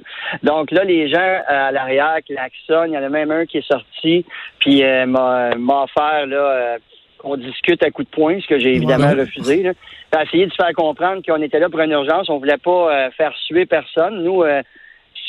Donc 0.43 0.71
là, 0.71 0.83
les 0.83 1.09
gens 1.09 1.41
à 1.47 1.71
l'arrière 1.71 2.17
klaxonnent. 2.25 2.91
Il 2.91 2.93
y 2.93 2.97
en 2.97 3.03
a 3.03 3.09
même 3.09 3.31
un 3.31 3.45
qui 3.45 3.57
est 3.57 3.67
sorti, 3.67 4.25
puis 4.59 4.83
m'a 5.07 5.51
offert 5.83 6.27
là 6.27 6.77
qu'on 7.19 7.37
discute 7.37 7.83
à 7.83 7.91
coup 7.91 8.03
de 8.03 8.09
poing, 8.09 8.39
ce 8.41 8.47
que 8.47 8.59
j'ai 8.59 8.73
évidemment 8.75 9.11
refusé. 9.11 9.63
Là. 9.63 9.71
a 10.11 10.23
essayé 10.23 10.47
de 10.47 10.53
faire 10.53 10.73
comprendre 10.73 11.21
qu'on 11.25 11.41
était 11.41 11.59
là 11.59 11.69
pour 11.69 11.79
une 11.81 11.91
urgence, 11.91 12.29
on 12.29 12.39
voulait 12.39 12.57
pas 12.57 12.91
euh, 12.91 13.11
faire 13.11 13.33
suer 13.45 13.65
personne. 13.65 14.23
Nous, 14.23 14.43
euh, 14.43 14.61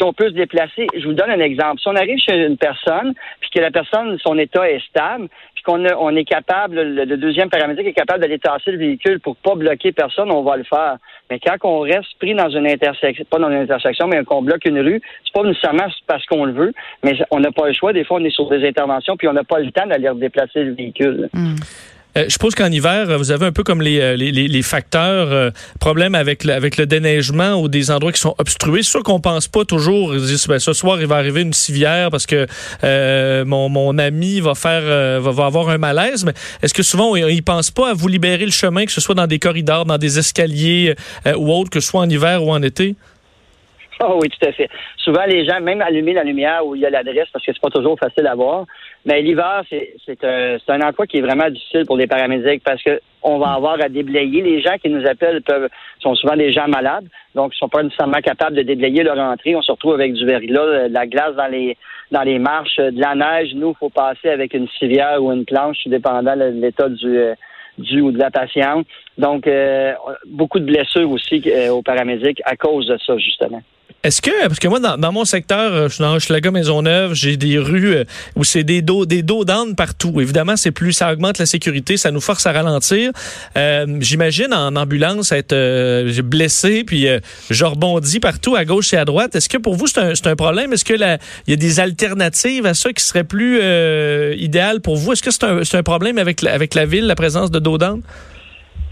si 0.01 0.05
on 0.05 0.15
peut 0.15 0.29
se 0.29 0.35
déplacer, 0.35 0.87
je 0.95 1.07
vous 1.07 1.13
donne 1.13 1.31
un 1.31 1.41
exemple. 1.41 1.81
Si 1.81 1.89
on 1.89 1.95
arrive 1.95 2.19
chez 2.19 2.47
une 2.47 2.57
personne, 2.57 3.13
puis 3.41 3.51
que 3.51 3.61
la 3.61 3.71
personne, 3.71 4.19
son 4.25 4.39
état 4.39 4.69
est 4.71 4.81
stable, 4.89 5.29
puis 5.55 5.63
qu'on 5.63 5.85
on 5.99 6.17
est 6.17 6.25
capable, 6.25 6.81
le, 6.81 7.17
deuxième 7.19 7.51
paramètre 7.51 7.81
est 7.81 7.93
capable 7.93 8.21
d'aller 8.21 8.39
tasser 8.39 8.73
le 8.73 8.79
véhicule 8.79 9.21
pour 9.21 9.37
pas 9.37 9.55
bloquer 9.55 9.93
personne, 9.93 10.31
on 10.31 10.43
va 10.43 10.57
le 10.57 10.65
faire. 10.65 10.97
Mais 11.29 11.39
quand 11.39 11.57
on 11.65 11.81
reste 11.81 12.19
pris 12.19 12.35
dans 12.35 12.49
une 12.49 12.67
intersection, 12.67 13.25
pas 13.29 13.39
dans 13.39 13.51
une 13.51 13.59
intersection, 13.59 14.07
mais 14.07 14.25
qu'on 14.25 14.43
bloque 14.43 14.65
une 14.65 14.81
rue, 14.81 15.03
c'est 15.25 15.35
pas 15.35 15.47
nécessairement 15.47 15.89
parce 16.07 16.25
qu'on 16.27 16.47
le 16.47 16.53
veut, 16.53 16.73
mais 17.03 17.13
on 17.31 17.41
n'a 17.41 17.53
pas 17.53 17.67
le 17.67 17.75
choix. 17.75 17.93
Des 17.93 18.05
fois, 18.05 18.19
on 18.21 18.25
est 18.25 18.35
sur 18.35 18.49
des 18.49 18.67
interventions, 18.67 19.17
puis 19.19 19.29
on 19.29 19.35
n'a 19.35 19.45
pas 19.45 19.59
le 19.59 19.71
temps 19.71 19.87
d'aller 19.87 20.09
déplacer 20.15 20.65
le 20.65 20.73
véhicule. 20.73 21.29
Hmm. 21.35 21.57
Euh, 22.17 22.25
je 22.25 22.31
suppose 22.31 22.55
qu'en 22.55 22.71
hiver, 22.71 23.19
vous 23.19 23.31
avez 23.31 23.47
un 23.47 23.53
peu 23.53 23.63
comme 23.63 23.83
les, 23.83 24.01
euh, 24.01 24.17
les, 24.17 24.33
les 24.33 24.63
facteurs, 24.63 25.29
euh, 25.31 25.51
problèmes 25.79 26.15
avec 26.15 26.45
le, 26.45 26.53
avec 26.53 26.77
le 26.77 26.87
déneigement 26.87 27.61
ou 27.61 27.69
des 27.69 27.91
endroits 27.91 28.13
qui 28.13 28.21
sont 28.21 28.35
obstrués. 28.39 28.83
C'est 28.83 28.91
sûr 28.91 29.03
qu'on 29.03 29.21
pense 29.21 29.47
pas 29.47 29.65
toujours, 29.65 30.13
ben, 30.49 30.59
ce 30.59 30.73
soir, 30.73 31.01
il 31.01 31.07
va 31.07 31.17
arriver 31.17 31.43
une 31.43 31.53
civière 31.53 32.11
parce 32.11 32.27
que 32.27 32.47
mon, 33.45 33.69
mon 33.69 33.99
ami 33.99 34.41
va 34.41 34.55
faire 34.55 35.21
va, 35.21 35.31
va, 35.31 35.47
avoir 35.47 35.69
un 35.69 35.79
malaise. 35.79 36.25
Mais 36.25 36.33
est-ce 36.63 36.75
que 36.75 36.83
souvent, 36.83 37.15
il 37.17 37.25
ne 37.25 37.41
pense 37.41 37.71
pas 37.71 37.91
à 37.91 37.95
vous 37.95 38.09
libérer 38.09 38.45
le 38.45 38.51
chemin, 38.51 38.85
que 38.85 38.93
ce 38.93 39.01
soit 39.01 39.15
dans 39.15 39.27
des 39.27 39.39
corridors, 39.39 39.85
dans 39.85 39.99
des 39.99 40.19
escaliers 40.19 40.95
ou 41.37 41.53
autres, 41.53 41.71
que 41.71 41.81
ce 41.81 41.89
soit 41.89 42.01
en 42.01 42.09
hiver 42.09 42.43
ou 42.45 42.51
en 42.51 42.63
été? 42.63 42.97
Oh 44.03 44.19
oui, 44.23 44.29
tout 44.31 44.49
à 44.49 44.53
fait. 44.53 44.69
Souvent, 44.97 45.25
les 45.27 45.45
gens, 45.45 45.61
même 45.61 45.83
allumer 45.83 46.15
la 46.15 46.25
lumière 46.25 46.65
où 46.65 46.75
il 46.75 46.81
y 46.81 46.87
a 46.87 46.91
l'adresse, 46.91 47.29
parce 47.33 47.45
que 47.45 47.53
c'est 47.53 47.61
pas 47.61 47.71
toujours 47.71 47.99
facile 47.99 48.27
à 48.27 48.35
voir. 48.35 48.65
Mais 49.05 49.21
l'hiver, 49.21 49.63
c'est, 49.69 50.25
un, 50.25 50.57
un 50.69 50.81
emploi 50.81 51.07
qui 51.07 51.19
est 51.19 51.23
vraiment 51.23 51.49
difficile 51.51 51.85
pour 51.87 51.97
les 51.97 52.07
paramédics 52.07 52.63
parce 52.65 52.83
que 52.83 53.01
on 53.23 53.39
va 53.39 53.53
avoir 53.53 53.81
à 53.81 53.89
déblayer. 53.91 54.41
Les 54.41 54.63
gens 54.63 54.77
qui 54.83 54.89
nous 54.89 55.07
appellent 55.07 55.43
peuvent, 55.43 55.69
sont 56.01 56.15
souvent 56.15 56.37
des 56.37 56.53
gens 56.53 56.69
malades, 56.69 57.07
donc 57.35 57.53
ils 57.55 57.59
sont 57.59 57.69
pas 57.69 57.83
nécessairement 57.83 58.21
capables 58.23 58.57
de 58.57 58.63
déblayer 58.63 59.03
leur 59.03 59.19
entrée. 59.19 59.55
On 59.55 59.63
se 59.63 59.73
retrouve 59.73 59.95
avec 59.95 60.15
du 60.15 60.25
verglas, 60.25 60.89
de 60.89 60.95
la 60.95 61.07
glace 61.07 61.35
dans 61.37 61.49
les 61.49 61.77
dans 62.11 62.23
les 62.23 62.39
marches, 62.39 62.77
de 62.77 63.01
la 63.01 63.15
neige. 63.15 63.55
Nous, 63.55 63.71
il 63.71 63.79
faut 63.79 63.91
passer 63.91 64.31
avec 64.31 64.55
une 64.55 64.69
civière 64.79 65.23
ou 65.23 65.31
une 65.33 65.45
planche, 65.45 65.87
dépendant 65.87 66.35
de 66.35 66.61
l'état 66.61 66.89
du 66.89 67.19
euh, 67.19 67.35
du 67.79 68.01
ou 68.01 68.13
de 68.13 68.19
la 68.19 68.31
patiente. 68.31 68.87
Donc, 69.19 69.47
euh, 69.47 69.93
beaucoup 70.27 70.59
de 70.59 70.65
blessures 70.65 71.11
aussi 71.11 71.43
euh, 71.47 71.71
aux 71.71 71.83
paramédics 71.83 72.41
à 72.45 72.57
cause 72.57 72.87
de 72.87 72.97
ça, 72.99 73.17
justement. 73.19 73.63
Est-ce 74.03 74.23
que, 74.23 74.31
parce 74.47 74.59
que 74.59 74.67
moi, 74.67 74.81
dans, 74.81 75.13
mon 75.13 75.27
secteur, 75.27 75.75
euh, 75.75 75.89
je 75.89 75.95
suis 75.95 76.03
dans 76.03 76.15
Maison 76.15 76.53
Maisonneuve, 76.53 77.13
j'ai 77.13 77.37
des 77.37 77.59
rues 77.59 77.97
euh, 77.97 78.05
où 78.35 78.45
c'est 78.45 78.65
des 78.65 78.81
dos, 78.81 79.05
des 79.05 79.23
dos 79.23 79.45
d'âne 79.45 79.75
partout. 79.75 80.23
Évidemment, 80.23 80.57
c'est 80.57 80.71
plus, 80.71 80.95
ça 80.95 81.13
augmente 81.13 81.37
la 81.37 81.45
sécurité, 81.45 81.99
ça 81.99 82.11
nous 82.11 82.23
force 82.23 82.47
à 82.47 82.53
ralentir. 82.53 83.13
Euh, 83.59 83.99
J'imagine 84.01 84.55
en 84.55 84.75
ambulance 84.77 85.33
être 85.33 85.53
euh, 85.53 86.23
blessé, 86.23 86.83
puis 86.83 87.09
je 87.51 87.65
rebondis 87.67 88.21
partout 88.21 88.57
à 88.57 88.65
gauche 88.65 88.95
et 88.95 88.97
à 88.97 89.05
droite. 89.05 89.37
Est-ce 89.37 89.51
que 89.51 89.59
pour 89.59 89.75
vous, 89.75 89.87
c'est 89.87 90.01
un, 90.01 90.13
un, 90.25 90.37
problème? 90.37 90.73
Est-ce 90.73 90.87
que 90.87 90.95
il 90.95 91.19
y 91.51 91.53
a 91.53 91.57
des 91.57 91.81
alternatives 91.81 92.65
à 92.65 92.73
ça 92.73 92.95
qui 92.95 93.05
seraient 93.05 93.25
plus 93.25 93.59
idéales 94.39 94.81
pour 94.81 94.97
vous? 94.97 95.13
Est-ce 95.13 95.23
que 95.23 95.31
c'est 95.31 95.45
un, 95.45 95.61
un, 95.79 95.83
problème 95.83 96.17
avec 96.17 96.43
avec 96.45 96.75
la 96.75 96.87
ville, 96.87 97.07
la 97.07 97.17
présence 97.17 97.51
de 97.51 97.59
dos 97.59 97.77
d'âne? 97.77 98.01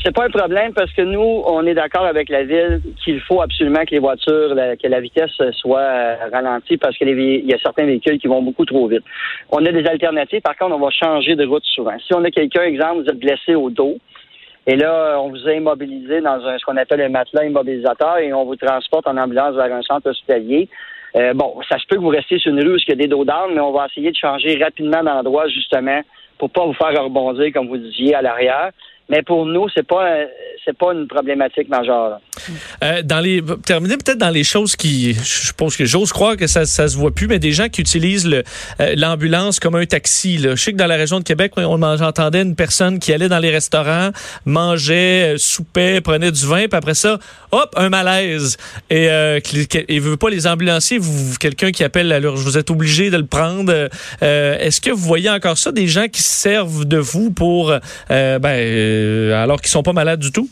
C'est 0.05 0.15
pas 0.15 0.27
un 0.27 0.31
problème 0.31 0.73
parce 0.75 0.93
que 0.93 1.03
nous, 1.03 1.43
on 1.45 1.67
est 1.67 1.75
d'accord 1.75 2.05
avec 2.05 2.29
la 2.29 2.45
ville 2.45 2.81
qu'il 3.03 3.21
faut 3.21 3.43
absolument 3.43 3.85
que 3.85 3.91
les 3.91 3.99
voitures, 3.99 4.55
que 4.81 4.87
la 4.87 5.01
vitesse 5.01 5.31
soit 5.55 5.81
euh, 5.81 6.17
ralentie 6.33 6.77
parce 6.77 6.97
qu'il 6.97 7.09
y 7.09 7.53
a 7.53 7.59
certains 7.59 7.85
véhicules 7.85 8.19
qui 8.21 8.29
vont 8.29 8.41
beaucoup 8.41 8.65
trop 8.65 8.87
vite. 8.87 9.03
On 9.51 9.65
a 9.67 9.73
des 9.73 9.85
alternatives. 9.87 10.41
Par 10.41 10.57
contre, 10.57 10.77
on 10.77 10.79
va 10.79 10.91
changer 10.91 11.35
de 11.35 11.45
route 11.45 11.65
souvent. 11.65 11.99
Si 11.99 12.15
on 12.15 12.23
a 12.23 12.31
quelqu'un, 12.31 12.63
exemple, 12.63 13.03
vous 13.03 13.09
êtes 13.09 13.19
blessé 13.19 13.57
au 13.57 13.71
dos, 13.71 13.99
et 14.69 14.77
là, 14.77 15.19
on 15.21 15.31
vous 15.31 15.49
a 15.49 15.55
immobilisé 15.55 16.21
dans 16.21 16.47
un, 16.47 16.59
ce 16.59 16.65
qu'on 16.65 16.77
appelle 16.77 17.01
un 17.01 17.09
matelas 17.09 17.47
immobilisateur 17.47 18.19
et 18.19 18.33
on 18.33 18.45
vous 18.45 18.57
transporte 18.57 19.09
en 19.09 19.17
ambulance 19.17 19.57
vers 19.57 19.73
un 19.73 19.83
centre 19.83 20.11
hospitalier. 20.11 20.69
Euh, 21.17 21.33
bon, 21.33 21.57
ça 21.69 21.79
se 21.79 21.87
peut 21.87 21.97
que 21.97 22.03
vous 22.03 22.09
restiez 22.09 22.39
sur 22.39 22.53
une 22.53 22.63
rue 22.63 22.75
où 22.75 22.77
il 22.77 22.89
y 22.89 22.93
a 22.93 22.97
des 22.97 23.09
dos 23.09 23.25
d'âne, 23.25 23.55
mais 23.55 23.61
on 23.61 23.73
va 23.73 23.87
essayer 23.87 24.11
de 24.11 24.17
changer 24.17 24.63
rapidement 24.63 25.03
d'endroit 25.03 25.49
justement 25.49 26.03
pour 26.37 26.51
pas 26.51 26.67
vous 26.67 26.75
faire 26.75 27.03
rebondir, 27.03 27.51
comme 27.53 27.69
vous 27.69 27.79
disiez, 27.79 28.15
à 28.15 28.23
l'arrière. 28.23 28.71
Mais 29.09 29.23
pour 29.23 29.47
nous, 29.47 29.69
c'est 29.75 29.87
pas 29.87 30.27
c'est 30.65 30.77
pas 30.77 30.93
une 30.93 31.09
problématique 31.09 31.69
majeure. 31.69 32.21
Euh, 32.83 33.03
dans 33.03 33.21
les 33.21 33.43
terminer 33.65 33.97
peut-être 33.97 34.19
dans 34.19 34.31
les 34.31 34.45
choses 34.45 34.77
qui, 34.77 35.15
je 35.15 35.53
pense 35.53 35.77
que 35.77 35.85
j'ose 35.85 36.13
croire 36.13 36.37
que 36.37 36.47
ça, 36.47 36.67
ça 36.67 36.89
se 36.89 36.97
voit 36.97 37.15
plus, 37.15 37.27
mais 37.27 37.39
des 37.39 37.53
gens 37.53 37.69
qui 37.69 37.81
utilisent 37.81 38.27
euh, 38.27 38.95
l'ambulance 38.97 39.61
comme 39.61 39.75
un 39.75 39.87
taxi. 39.87 40.39
Là. 40.39 40.55
Je 40.55 40.63
sais 40.63 40.73
que 40.73 40.77
dans 40.77 40.87
la 40.87 40.97
région 40.97 41.19
de 41.19 41.25
Québec, 41.25 41.53
on 41.57 41.97
j'entendais 41.97 42.43
une 42.43 42.55
personne 42.55 42.99
qui 42.99 43.13
allait 43.13 43.29
dans 43.29 43.39
les 43.39 43.51
restaurants, 43.51 44.11
mangeait, 44.45 45.35
euh, 45.35 45.39
soupait, 45.39 46.01
prenait 46.01 46.33
du 46.33 46.47
vin, 46.47 46.67
puis 46.69 46.77
après 46.77 46.95
ça, 46.95 47.19
hop, 47.53 47.73
un 47.77 47.89
malaise. 47.89 48.57
Et 48.91 49.09
euh, 49.09 49.41
et 49.89 49.99
veut 50.01 50.17
pas 50.17 50.31
les 50.31 50.47
ambulanciers, 50.47 50.99
vous, 50.99 51.35
quelqu'un 51.39 51.71
qui 51.71 51.85
appelle 51.85 52.13
alors 52.13 52.37
vous 52.37 52.59
êtes 52.59 52.71
obligé 52.71 53.11
de 53.11 53.17
le 53.17 53.27
prendre. 53.27 53.89
Est-ce 54.21 54.81
que 54.81 54.91
vous 54.91 55.05
voyez 55.05 55.31
encore 55.31 55.59
ça 55.59 55.73
des 55.73 55.89
gens 55.89 56.09
qui 56.09 56.23
se 56.23 56.33
servent 56.33 56.85
de 56.85 56.99
vous 56.99 57.31
pour 57.31 57.73
ben 58.09 59.33
alors 59.33 59.61
qu'ils 59.61 59.71
sont 59.71 59.83
pas 59.83 59.93
malades 59.93 60.21
du 60.21 60.33
tout? 60.33 60.49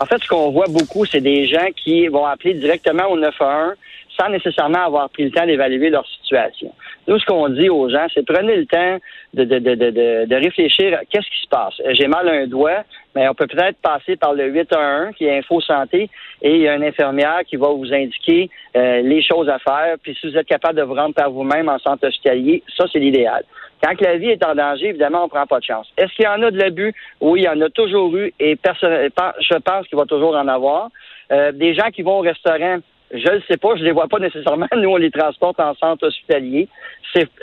En 0.00 0.06
fait, 0.06 0.22
ce 0.22 0.28
qu'on 0.28 0.50
voit 0.50 0.66
beaucoup, 0.68 1.04
c'est 1.04 1.20
des 1.20 1.46
gens 1.46 1.68
qui 1.76 2.08
vont 2.08 2.26
appeler 2.26 2.54
directement 2.54 3.06
au 3.08 3.18
911 3.18 3.74
sans 4.16 4.28
nécessairement 4.28 4.84
avoir 4.86 5.08
pris 5.10 5.24
le 5.24 5.30
temps 5.30 5.46
d'évaluer 5.46 5.90
leur 5.90 6.06
situation. 6.06 6.72
Nous, 7.06 7.18
ce 7.18 7.26
qu'on 7.26 7.48
dit 7.48 7.68
aux 7.68 7.88
gens, 7.88 8.06
c'est 8.12 8.24
prenez 8.24 8.56
le 8.56 8.66
temps 8.66 8.98
de, 9.34 9.44
de, 9.44 9.58
de, 9.58 9.74
de, 9.74 10.24
de 10.26 10.34
réfléchir 10.34 10.98
qu'est-ce 11.10 11.28
qui 11.30 11.42
se 11.42 11.48
passe. 11.48 11.74
J'ai 11.92 12.06
mal 12.06 12.28
à 12.28 12.32
un 12.32 12.46
doigt, 12.46 12.84
mais 13.14 13.28
on 13.28 13.34
peut 13.34 13.46
peut-être 13.46 13.76
passer 13.78 14.16
par 14.16 14.32
le 14.34 14.46
811 14.46 15.14
qui 15.16 15.26
est 15.26 15.38
Info 15.38 15.60
Santé 15.60 16.08
et 16.42 16.54
il 16.54 16.62
y 16.62 16.68
a 16.68 16.74
une 16.74 16.84
infirmière 16.84 17.40
qui 17.46 17.56
va 17.56 17.68
vous 17.68 17.92
indiquer 17.92 18.50
euh, 18.76 19.02
les 19.02 19.22
choses 19.22 19.48
à 19.48 19.58
faire. 19.58 19.96
Puis 20.02 20.16
si 20.18 20.30
vous 20.30 20.36
êtes 20.36 20.46
capable 20.46 20.78
de 20.78 20.82
vous 20.82 20.94
rendre 20.94 21.14
par 21.14 21.30
vous-même 21.30 21.68
en 21.68 21.78
centre 21.78 22.06
hospitalier, 22.06 22.62
ça 22.76 22.86
c'est 22.92 22.98
l'idéal. 22.98 23.44
Quand 23.82 24.00
la 24.00 24.16
vie 24.16 24.30
est 24.30 24.44
en 24.44 24.54
danger, 24.54 24.88
évidemment, 24.88 25.24
on 25.24 25.28
prend 25.28 25.46
pas 25.46 25.58
de 25.58 25.64
chance. 25.64 25.86
Est-ce 25.98 26.12
qu'il 26.14 26.24
y 26.24 26.28
en 26.28 26.42
a 26.42 26.50
de 26.50 26.56
l'abus? 26.56 26.94
Oui, 27.20 27.40
il 27.40 27.44
y 27.44 27.48
en 27.48 27.60
a 27.60 27.68
toujours 27.68 28.16
eu 28.16 28.32
et 28.40 28.56
je 28.64 29.58
pense 29.58 29.86
qu'il 29.88 29.98
va 29.98 30.06
toujours 30.06 30.34
en 30.34 30.48
avoir. 30.48 30.88
Euh, 31.32 31.52
des 31.52 31.74
gens 31.74 31.90
qui 31.90 32.02
vont 32.02 32.18
au 32.18 32.22
restaurant, 32.22 32.78
je 33.14 33.32
ne 33.32 33.40
sais 33.48 33.56
pas, 33.56 33.76
je 33.76 33.84
les 33.84 33.92
vois 33.92 34.08
pas 34.08 34.18
nécessairement. 34.18 34.66
Nous, 34.76 34.88
on 34.88 34.96
les 34.96 35.10
transporte 35.10 35.60
en 35.60 35.74
centre 35.74 36.06
hospitalier. 36.06 36.68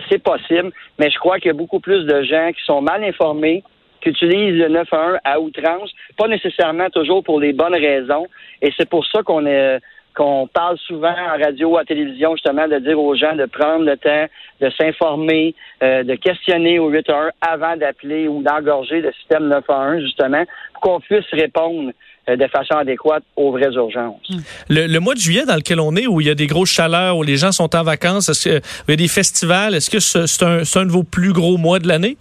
C'est 0.09 0.21
possible, 0.21 0.71
mais 0.99 1.09
je 1.09 1.17
crois 1.17 1.39
qu'il 1.39 1.47
y 1.47 1.51
a 1.51 1.53
beaucoup 1.53 1.79
plus 1.79 2.03
de 2.03 2.23
gens 2.23 2.51
qui 2.51 2.61
sont 2.65 2.81
mal 2.81 3.01
informés, 3.05 3.63
qui 4.01 4.09
utilisent 4.09 4.59
le 4.59 4.67
911 4.67 5.19
à 5.23 5.39
outrance, 5.39 5.89
pas 6.17 6.27
nécessairement 6.27 6.89
toujours 6.89 7.23
pour 7.23 7.39
les 7.39 7.53
bonnes 7.53 7.75
raisons. 7.75 8.27
Et 8.61 8.71
c'est 8.77 8.89
pour 8.89 9.05
ça 9.05 9.23
qu'on 9.23 9.45
est 9.45 9.79
qu'on 10.15 10.47
parle 10.47 10.77
souvent 10.79 11.13
en 11.13 11.41
radio, 11.41 11.77
à 11.77 11.85
télévision, 11.85 12.35
justement, 12.35 12.67
de 12.67 12.79
dire 12.79 12.99
aux 12.99 13.15
gens 13.15 13.35
de 13.35 13.45
prendre 13.45 13.85
le 13.85 13.97
temps 13.97 14.27
de 14.61 14.69
s'informer, 14.77 15.55
euh, 15.81 16.03
de 16.03 16.15
questionner 16.15 16.79
au 16.79 16.89
811 16.89 17.31
avant 17.41 17.75
d'appeler 17.77 18.27
ou 18.27 18.43
d'engorger 18.43 19.01
le 19.01 19.11
système 19.13 19.47
911, 19.47 20.01
justement, 20.03 20.45
pour 20.73 20.81
qu'on 20.81 20.99
puisse 20.99 21.25
répondre 21.31 21.91
euh, 22.29 22.35
de 22.35 22.47
façon 22.47 22.75
adéquate 22.75 23.23
aux 23.35 23.51
vraies 23.51 23.73
urgences. 23.73 24.29
Hmm. 24.29 24.41
Le, 24.69 24.99
mois 24.99 25.15
de 25.15 25.19
juillet 25.19 25.45
dans 25.45 25.55
lequel 25.55 25.79
on 25.79 25.95
est, 25.95 26.05
où 26.05 26.21
il 26.21 26.27
y 26.27 26.29
a 26.29 26.35
des 26.35 26.47
grosses 26.47 26.71
chaleurs, 26.71 27.17
où 27.17 27.23
les 27.23 27.37
gens 27.37 27.51
sont 27.51 27.75
en 27.75 27.83
vacances, 27.83 28.29
est-ce 28.29 28.43
qu'il 28.43 28.61
y 28.89 28.93
a 28.93 28.95
des 28.95 29.07
festivals? 29.07 29.73
Est-ce 29.73 29.89
que 29.89 29.99
c'est 29.99 30.77
un, 30.77 30.85
de 30.85 30.91
vos 30.91 31.03
plus 31.03 31.33
gros 31.33 31.57
mois 31.57 31.79
de 31.79 31.87
l'année? 31.87 32.17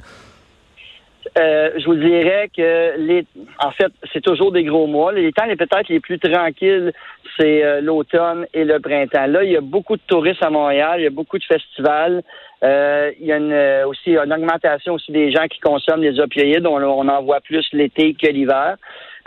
Euh, 1.39 1.71
je 1.79 1.85
vous 1.85 1.95
dirais 1.95 2.51
que 2.55 2.97
les, 2.99 3.25
en 3.63 3.71
fait, 3.71 3.93
c'est 4.13 4.23
toujours 4.23 4.53
des 4.53 4.65
gros 4.65 4.87
mois. 4.87 5.13
Les 5.13 5.33
temps 5.33 5.47
les 5.47 5.57
peut-être 5.57 5.89
les 5.89 6.01
plus 6.01 6.19
tranquilles, 6.19 6.93
c'est 7.39 7.65
euh, 7.65 7.81
l'automne 7.81 8.47
et 8.53 8.65
le 8.65 8.81
printemps. 8.81 9.27
Là, 9.27 9.45
il 9.45 9.53
y 9.53 9.57
a 9.57 9.61
beaucoup 9.61 9.97
de 9.97 10.03
touristes 10.07 10.43
à 10.43 10.51
Montréal, 10.51 11.01
il 11.01 11.05
y 11.05 11.07
a 11.07 11.11
beaucoup 11.11 11.39
de 11.39 11.45
festivals. 11.45 12.23
Euh, 12.63 13.13
il 13.21 13.27
y 13.27 13.33
a 13.33 13.37
une, 13.37 13.85
aussi 13.87 14.17
une 14.17 14.33
augmentation 14.33 14.95
aussi 14.95 15.13
des 15.13 15.31
gens 15.31 15.47
qui 15.49 15.61
consomment 15.61 16.03
les 16.03 16.19
opioïdes. 16.19 16.67
On, 16.67 16.83
on 16.83 17.09
en 17.09 17.23
voit 17.23 17.41
plus 17.41 17.67
l'été 17.73 18.15
que 18.15 18.27
l'hiver. 18.27 18.77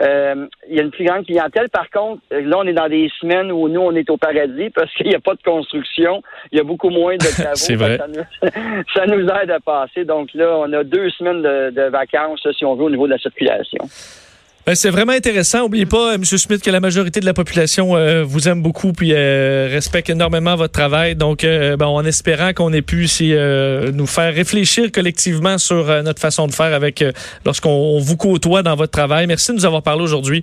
Euh, 0.02 0.46
il 0.68 0.76
y 0.76 0.80
a 0.80 0.82
une 0.82 0.90
plus 0.90 1.04
grande 1.04 1.24
clientèle. 1.24 1.68
Par 1.70 1.88
contre, 1.90 2.20
là, 2.30 2.58
on 2.58 2.66
est 2.66 2.72
dans 2.72 2.88
des 2.88 3.10
semaines 3.20 3.52
où 3.52 3.68
nous, 3.68 3.80
on 3.80 3.92
est 3.92 4.08
au 4.10 4.16
paradis 4.16 4.70
parce 4.70 4.92
qu'il 4.94 5.08
n'y 5.08 5.14
a 5.14 5.20
pas 5.20 5.34
de 5.34 5.42
construction. 5.42 6.22
Il 6.52 6.58
y 6.58 6.60
a 6.60 6.64
beaucoup 6.64 6.90
moins 6.90 7.16
de 7.16 7.26
travaux. 7.40 7.54
C'est 7.54 7.76
vrai. 7.76 7.98
Ça 8.94 9.06
nous, 9.06 9.26
aide 9.28 9.50
à 9.50 9.60
passer. 9.60 10.04
Donc 10.04 10.34
là, 10.34 10.56
on 10.58 10.72
a 10.72 10.84
deux 10.84 11.10
semaines 11.10 11.42
de, 11.42 11.88
vacances, 11.88 12.46
si 12.56 12.64
on 12.64 12.74
veut, 12.74 12.84
au 12.84 12.90
niveau 12.90 13.06
de 13.06 13.12
la 13.12 13.18
circulation. 13.18 13.84
Ben, 14.66 14.74
c'est 14.74 14.88
vraiment 14.88 15.12
intéressant. 15.12 15.60
N'oubliez 15.60 15.84
pas, 15.84 16.14
M. 16.14 16.24
Smith, 16.24 16.62
que 16.64 16.70
la 16.70 16.80
majorité 16.80 17.20
de 17.20 17.26
la 17.26 17.34
population 17.34 17.96
euh, 17.96 18.24
vous 18.24 18.48
aime 18.48 18.62
beaucoup 18.62 18.92
puis 18.92 19.12
euh, 19.12 19.68
respecte 19.70 20.08
énormément 20.08 20.56
votre 20.56 20.72
travail. 20.72 21.16
Donc, 21.16 21.44
euh, 21.44 21.76
ben, 21.76 21.84
en 21.84 22.02
espérant 22.06 22.54
qu'on 22.54 22.72
ait 22.72 22.80
pu 22.80 23.06
nous 23.92 24.06
faire 24.06 24.32
réfléchir 24.32 24.90
collectivement 24.90 25.58
sur 25.58 25.84
notre 26.02 26.18
façon 26.18 26.46
de 26.46 26.52
faire 26.52 26.72
avec 26.72 27.04
lorsqu'on 27.44 27.98
vous 27.98 28.16
côtoie 28.16 28.62
dans 28.62 28.74
votre 28.74 28.92
travail. 28.92 29.26
Merci 29.26 29.50
de 29.50 29.56
nous 29.56 29.66
avoir 29.66 29.82
parlé 29.82 30.02
aujourd'hui. 30.02 30.42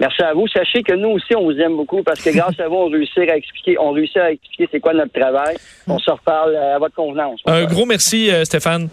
Merci 0.00 0.22
à 0.22 0.32
vous. 0.32 0.48
Sachez 0.48 0.82
que 0.82 0.94
nous 0.94 1.10
aussi, 1.10 1.36
on 1.36 1.44
vous 1.44 1.58
aime 1.58 1.76
beaucoup 1.76 2.02
parce 2.02 2.22
que 2.22 2.30
grâce 2.30 2.58
à 2.58 2.66
vous, 2.66 2.76
on 2.76 2.88
réussit 2.88 3.28
à 3.28 3.36
expliquer, 3.36 3.76
on 3.78 3.92
réussit 3.92 4.16
à 4.16 4.32
expliquer 4.32 4.68
c'est 4.72 4.80
quoi 4.80 4.94
notre 4.94 5.12
travail. 5.12 5.56
On 5.86 5.98
se 5.98 6.10
reparle 6.10 6.56
à 6.56 6.78
votre 6.78 6.94
convenance. 6.94 7.40
Un 7.44 7.64
gros 7.66 7.84
merci, 7.84 8.30
Stéphane. 8.44 8.88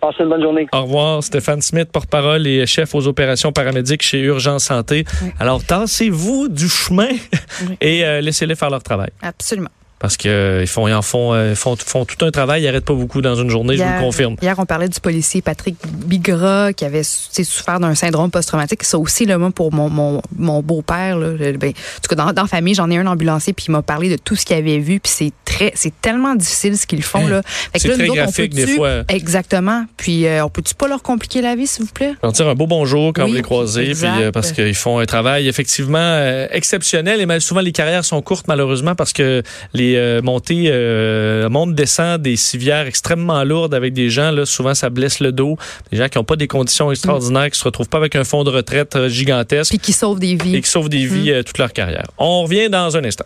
Passez 0.00 0.22
une 0.22 0.28
bonne 0.28 0.42
journée. 0.42 0.66
Au 0.72 0.82
revoir, 0.82 1.22
Stéphane 1.22 1.60
Smith, 1.60 1.88
porte-parole 1.92 2.46
et 2.46 2.66
chef 2.66 2.94
aux 2.94 3.06
opérations 3.06 3.52
paramédiques 3.52 4.02
chez 4.02 4.20
Urgence 4.20 4.64
Santé. 4.64 5.04
Alors, 5.40 5.64
tassez-vous 5.64 6.48
du 6.48 6.68
chemin 6.68 7.08
et 7.80 8.04
euh, 8.04 8.20
laissez-les 8.20 8.54
faire 8.54 8.70
leur 8.70 8.82
travail. 8.82 9.10
Absolument 9.22 9.70
parce 9.98 10.16
qu'ils 10.16 10.30
euh, 10.30 10.66
font, 10.66 10.86
ils 10.86 10.94
en 10.94 11.02
font, 11.02 11.34
euh, 11.34 11.54
font, 11.54 11.76
font, 11.76 12.04
tout 12.04 12.24
un 12.24 12.30
travail, 12.30 12.62
ils 12.62 12.66
n'arrêtent 12.66 12.84
pas 12.84 12.94
beaucoup 12.94 13.20
dans 13.20 13.34
une 13.34 13.50
journée, 13.50 13.76
je 13.76 13.82
vous 13.82 13.92
le 13.92 14.00
confirme. 14.00 14.36
Hier, 14.40 14.54
on 14.58 14.66
parlait 14.66 14.88
du 14.88 15.00
policier 15.00 15.42
Patrick 15.42 15.76
Bigra 15.86 16.72
qui 16.72 16.84
avait 16.84 17.02
souffert 17.02 17.80
d'un 17.80 17.94
syndrome 17.94 18.30
post-traumatique. 18.30 18.84
Ça 18.84 18.98
aussi, 18.98 19.26
là, 19.26 19.38
moi, 19.38 19.50
pour 19.50 19.72
mon, 19.72 19.88
mon, 19.88 20.22
mon 20.36 20.62
beau-père, 20.62 21.18
ben, 21.18 21.70
en 21.70 22.00
tout 22.02 22.08
cas, 22.08 22.14
dans, 22.14 22.32
dans 22.32 22.42
la 22.42 22.48
famille, 22.48 22.74
j'en 22.74 22.90
ai 22.90 22.98
un 22.98 23.06
ambulancier, 23.06 23.52
puis 23.52 23.66
il 23.68 23.72
m'a 23.72 23.82
parlé 23.82 24.08
de 24.08 24.16
tout 24.16 24.36
ce 24.36 24.44
qu'il 24.44 24.56
avait 24.56 24.78
vu, 24.78 25.00
puis 25.00 25.12
c'est 25.12 25.32
très, 25.44 25.72
c'est 25.74 25.92
tellement 26.00 26.34
difficile 26.36 26.78
ce 26.78 26.86
qu'ils 26.86 27.02
font. 27.02 27.26
là. 27.26 27.42
C'est 27.74 27.88
très 27.88 28.06
graphique, 28.06 28.54
des 28.54 28.66
fois. 28.68 29.02
Exactement. 29.08 29.84
Puis, 29.96 30.26
euh, 30.26 30.44
on 30.44 30.48
peut-tu 30.48 30.74
pas 30.74 30.86
leur 30.86 31.02
compliquer 31.02 31.42
la 31.42 31.56
vie, 31.56 31.66
s'il 31.66 31.84
vous 31.84 31.92
plaît? 31.92 32.14
On 32.22 32.30
tire 32.30 32.48
un 32.48 32.54
beau 32.54 32.66
bonjour 32.66 33.12
quand 33.12 33.26
vous 33.26 33.34
les 33.34 33.42
croisez, 33.42 33.94
puis, 33.94 34.30
parce 34.32 34.52
qu'ils 34.52 34.74
font 34.74 35.00
un 35.00 35.06
travail 35.06 35.48
effectivement 35.48 36.46
exceptionnel, 36.50 37.20
et 37.20 37.26
mal 37.26 37.40
souvent, 37.40 37.60
les 37.60 37.72
carrières 37.72 38.04
sont 38.04 38.22
courtes, 38.22 38.46
malheureusement, 38.46 38.94
parce 38.94 39.12
que 39.12 39.42
les 39.74 39.87
montées 40.22 40.68
euh, 40.68 41.48
monte 41.48 41.74
descend 41.74 42.20
des 42.20 42.36
civières 42.36 42.86
extrêmement 42.86 43.42
lourdes 43.44 43.74
avec 43.74 43.92
des 43.92 44.10
gens 44.10 44.30
là 44.30 44.46
souvent 44.46 44.74
ça 44.74 44.90
blesse 44.90 45.20
le 45.20 45.32
dos. 45.32 45.56
Des 45.90 45.98
gens 45.98 46.08
qui 46.08 46.18
n'ont 46.18 46.24
pas 46.24 46.36
des 46.36 46.48
conditions 46.48 46.90
extraordinaires 46.90 47.50
qui 47.50 47.58
se 47.58 47.64
retrouvent 47.64 47.88
pas 47.88 47.98
avec 47.98 48.16
un 48.16 48.24
fonds 48.24 48.44
de 48.44 48.50
retraite 48.50 48.96
euh, 48.96 49.08
gigantesque. 49.08 49.74
Et 49.74 49.78
qui 49.78 49.92
sauvent 49.92 50.18
des 50.18 50.34
vies. 50.34 50.56
Et 50.56 50.62
qui 50.62 50.70
sauvent 50.70 50.88
des 50.88 51.06
vies 51.06 51.30
mm. 51.30 51.34
euh, 51.34 51.42
toute 51.42 51.58
leur 51.58 51.72
carrière. 51.72 52.06
On 52.18 52.42
revient 52.42 52.68
dans 52.68 52.96
un 52.96 53.04
instant 53.04 53.24